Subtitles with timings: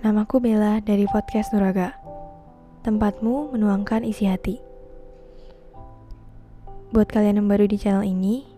[0.00, 1.92] Namaku Bella dari podcast Nuraga.
[2.80, 4.56] Tempatmu menuangkan isi hati.
[6.88, 8.48] Buat kalian yang baru di channel ini,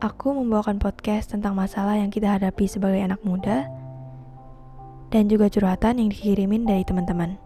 [0.00, 3.68] aku membawakan podcast tentang masalah yang kita hadapi sebagai anak muda
[5.12, 7.36] dan juga curhatan yang dikirimin dari teman-teman.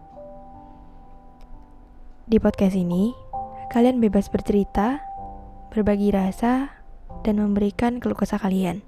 [2.31, 3.11] Di podcast ini,
[3.75, 5.03] kalian bebas bercerita,
[5.67, 6.71] berbagi rasa,
[7.27, 8.79] dan memberikan keluh kesah kalian.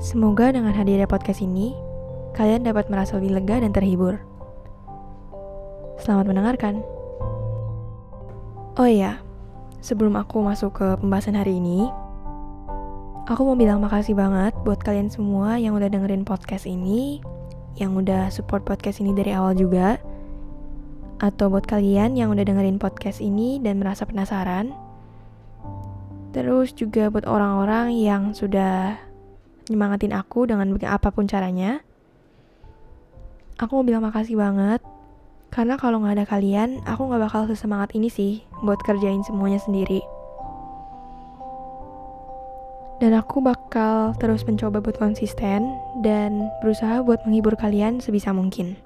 [0.00, 1.89] Semoga dengan hadirnya podcast ini,
[2.34, 4.22] kalian dapat merasa lebih lega dan terhibur.
[6.00, 6.80] Selamat mendengarkan.
[8.78, 9.20] Oh iya,
[9.84, 11.90] sebelum aku masuk ke pembahasan hari ini,
[13.28, 17.20] aku mau bilang makasih banget buat kalian semua yang udah dengerin podcast ini,
[17.76, 20.00] yang udah support podcast ini dari awal juga,
[21.20, 24.72] atau buat kalian yang udah dengerin podcast ini dan merasa penasaran.
[26.30, 28.96] Terus juga buat orang-orang yang sudah
[29.68, 31.82] nyemangatin aku dengan apa pun caranya.
[33.60, 34.80] Aku mau bilang makasih banget,
[35.52, 40.00] karena kalau nggak ada kalian, aku nggak bakal sesemangat ini sih buat kerjain semuanya sendiri.
[43.04, 48.80] Dan aku bakal terus mencoba buat konsisten dan berusaha buat menghibur kalian sebisa mungkin.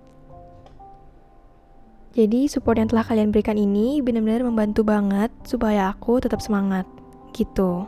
[2.18, 6.86] Jadi support yang telah kalian berikan ini benar-benar membantu banget supaya aku tetap semangat,
[7.30, 7.86] gitu.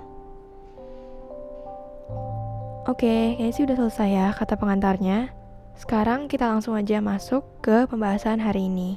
[2.87, 5.36] Oke, kayaknya sih udah selesai ya kata pengantarnya.
[5.77, 8.97] Sekarang kita langsung aja masuk ke pembahasan hari ini.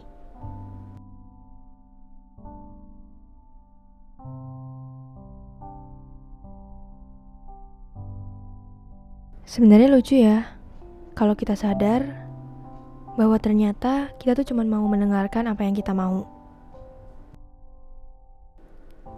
[9.44, 10.48] Sebenarnya lucu ya,
[11.20, 12.06] kalau kita sadar
[13.20, 16.24] bahwa ternyata kita tuh cuma mau mendengarkan apa yang kita mau.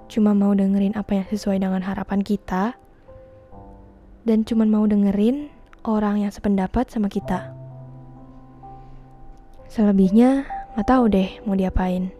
[0.09, 2.73] Cuma mau dengerin apa yang sesuai dengan harapan kita,
[4.25, 7.53] dan cuma mau dengerin orang yang sependapat sama kita.
[9.71, 12.11] Selebihnya, nggak tahu deh mau diapain.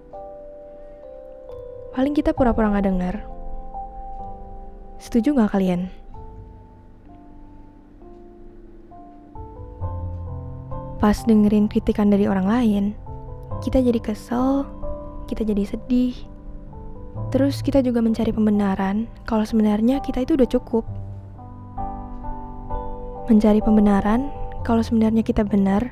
[1.92, 3.16] Paling kita pura-pura nggak dengar.
[4.98, 5.92] Setuju nggak kalian?
[11.02, 12.86] Pas dengerin kritikan dari orang lain,
[13.66, 14.70] kita jadi kesel,
[15.26, 16.14] kita jadi sedih.
[17.34, 21.01] Terus kita juga mencari pembenaran kalau sebenarnya kita itu udah cukup
[23.32, 24.28] mencari pembenaran
[24.68, 25.88] kalau sebenarnya kita benar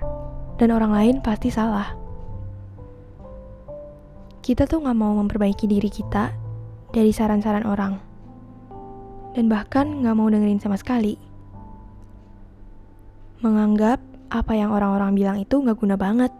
[0.59, 1.95] dan orang lain pasti salah.
[4.44, 6.35] Kita tuh gak mau memperbaiki diri kita
[6.91, 7.95] dari saran-saran orang.
[9.31, 11.16] Dan bahkan gak mau dengerin sama sekali.
[13.39, 16.35] Menganggap apa yang orang-orang bilang itu gak guna banget.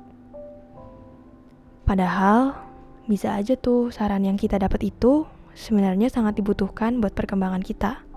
[1.88, 2.60] Padahal,
[3.08, 5.24] bisa aja tuh saran yang kita dapat itu
[5.56, 8.09] sebenarnya sangat dibutuhkan buat perkembangan kita.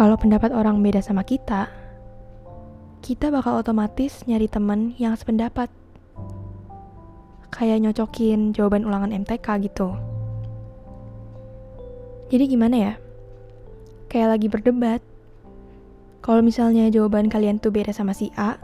[0.00, 1.68] Kalau pendapat orang beda sama kita,
[3.04, 5.68] kita bakal otomatis nyari temen yang sependapat.
[7.52, 9.92] Kayak nyocokin jawaban ulangan MTK gitu.
[12.32, 12.94] Jadi gimana ya?
[14.08, 15.04] Kayak lagi berdebat.
[16.24, 18.56] Kalau misalnya jawaban kalian tuh beda sama si A,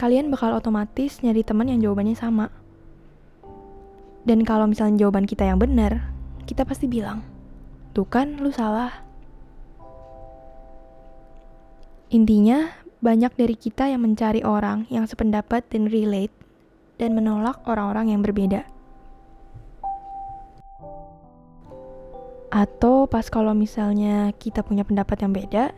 [0.00, 2.48] kalian bakal otomatis nyari temen yang jawabannya sama.
[4.24, 6.00] Dan kalau misalnya jawaban kita yang benar,
[6.48, 7.20] kita pasti bilang,
[7.92, 9.11] tuh kan lu salah.
[12.12, 12.68] Intinya,
[13.00, 16.36] banyak dari kita yang mencari orang yang sependapat dan relate,
[17.00, 18.68] dan menolak orang-orang yang berbeda.
[22.52, 25.72] Atau pas kalau misalnya kita punya pendapat yang beda,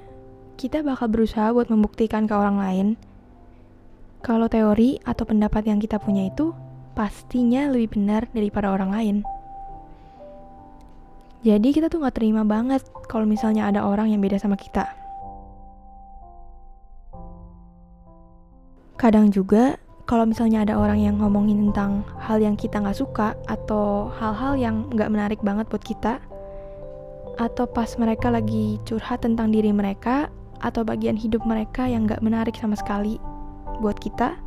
[0.59, 2.87] kita bakal berusaha buat membuktikan ke orang lain
[4.27, 6.51] kalau teori atau pendapat yang kita punya itu
[6.99, 9.17] pastinya lebih benar daripada orang lain.
[11.47, 15.04] Jadi kita tuh gak terima banget kalau misalnya ada orang yang beda sama kita.
[19.05, 19.77] Kadang juga
[20.09, 24.89] kalau misalnya ada orang yang ngomongin tentang hal yang kita nggak suka atau hal-hal yang
[24.89, 26.25] nggak menarik banget buat kita,
[27.37, 30.33] atau pas mereka lagi curhat tentang diri mereka
[30.65, 33.21] atau bagian hidup mereka yang nggak menarik sama sekali
[33.85, 34.41] buat kita,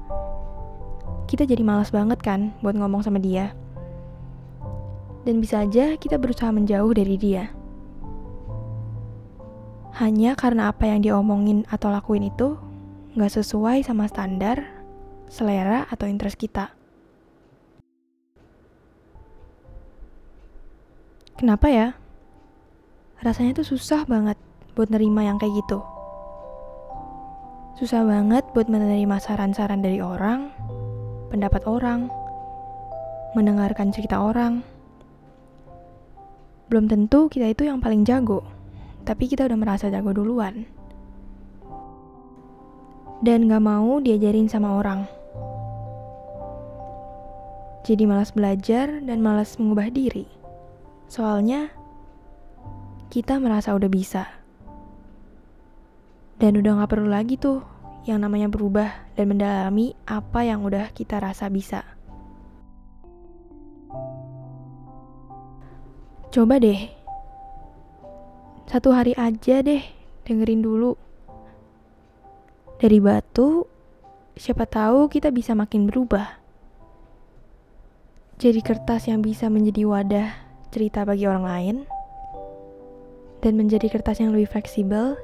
[1.30, 3.54] kita jadi malas banget kan buat ngomong sama dia.
[5.22, 7.54] Dan bisa aja kita berusaha menjauh dari dia.
[10.02, 12.58] Hanya karena apa yang diomongin atau lakuin itu
[13.18, 14.62] nggak sesuai sama standar,
[15.26, 16.70] selera, atau interest kita.
[21.34, 21.98] Kenapa ya?
[23.26, 24.38] Rasanya tuh susah banget
[24.78, 25.82] buat nerima yang kayak gitu.
[27.82, 30.54] Susah banget buat menerima saran-saran dari orang,
[31.34, 32.14] pendapat orang,
[33.34, 34.62] mendengarkan cerita orang.
[36.70, 38.46] Belum tentu kita itu yang paling jago,
[39.10, 40.77] tapi kita udah merasa jago duluan.
[43.24, 45.10] Dan gak mau diajarin sama orang.
[47.88, 50.28] Jadi malas belajar dan malas mengubah diri.
[51.08, 51.72] Soalnya
[53.08, 54.28] kita merasa udah bisa.
[56.38, 57.64] Dan udah gak perlu lagi tuh
[58.06, 61.84] yang namanya berubah dan mendalami apa yang udah kita rasa bisa.
[66.28, 66.92] Coba deh,
[68.68, 69.82] satu hari aja deh
[70.28, 71.07] dengerin dulu.
[72.78, 73.66] Dari batu,
[74.38, 76.38] siapa tahu kita bisa makin berubah.
[78.38, 80.30] Jadi kertas yang bisa menjadi wadah
[80.70, 81.76] cerita bagi orang lain
[83.42, 85.18] dan menjadi kertas yang lebih fleksibel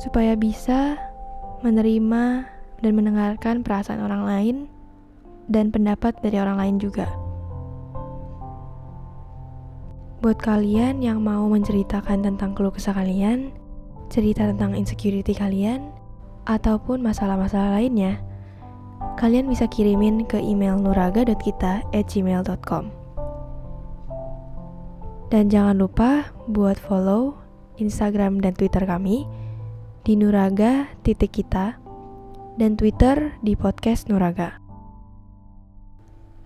[0.00, 0.96] supaya bisa
[1.60, 2.48] menerima
[2.80, 4.56] dan mendengarkan perasaan orang lain
[5.52, 7.04] dan pendapat dari orang lain juga.
[10.24, 13.52] Buat kalian yang mau menceritakan tentang keluh kesah kalian,
[14.08, 15.99] cerita tentang insecurity kalian,
[16.48, 18.20] ataupun masalah-masalah lainnya,
[19.16, 22.84] kalian bisa kirimin ke email nuraga.kita@gmail.com.
[25.30, 27.38] Dan jangan lupa buat follow
[27.78, 29.30] Instagram dan Twitter kami
[30.02, 31.78] di Nuraga titik kita
[32.58, 34.58] dan Twitter di podcast Nuraga.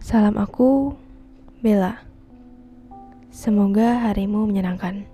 [0.04, 0.92] Salam aku,
[1.64, 2.04] Bella.
[3.32, 5.13] Semoga harimu menyenangkan.